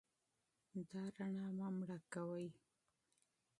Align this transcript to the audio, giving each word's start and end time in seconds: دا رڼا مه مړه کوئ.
دا 0.89 1.03
رڼا 1.15 1.45
مه 1.57 1.67
مړه 1.77 1.97
کوئ. 2.13 2.47